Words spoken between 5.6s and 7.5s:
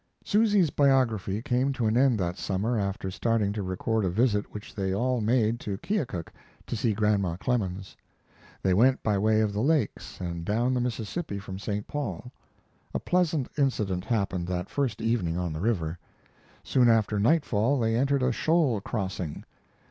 Keokuk to see Grandma